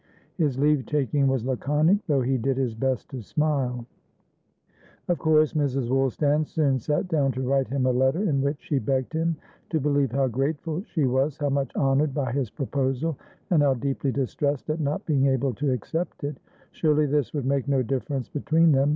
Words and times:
His 0.35 0.57
leave 0.57 0.87
taking 0.87 1.27
was 1.27 1.45
laconic, 1.45 1.99
though 2.07 2.21
he 2.21 2.39
did 2.39 2.57
his 2.57 2.73
best 2.73 3.07
to 3.11 3.21
smile. 3.21 3.85
Of 5.07 5.19
course 5.19 5.53
Mrs. 5.53 5.89
Woolstan 5.89 6.47
soon 6.47 6.79
sat 6.79 7.07
down 7.07 7.31
to 7.33 7.41
write 7.47 7.67
him 7.67 7.85
a 7.85 7.91
letter, 7.91 8.23
in 8.23 8.41
which 8.41 8.57
she 8.61 8.79
begged 8.79 9.13
him 9.13 9.35
to 9.69 9.79
believe 9.79 10.11
how 10.11 10.25
grateful 10.27 10.81
she 10.87 11.05
was, 11.05 11.37
how 11.37 11.49
much 11.49 11.69
honoured 11.75 12.15
by 12.15 12.31
his 12.31 12.49
proposal 12.49 13.15
and 13.51 13.61
how 13.61 13.75
deeply 13.75 14.11
distressed 14.11 14.71
at 14.71 14.79
not 14.79 15.05
being 15.05 15.27
able 15.27 15.53
to 15.53 15.71
accept 15.71 16.23
it. 16.23 16.39
Surely 16.71 17.05
this 17.05 17.31
would 17.35 17.45
make 17.45 17.67
no 17.67 17.83
difference 17.83 18.27
between 18.27 18.71
them? 18.71 18.89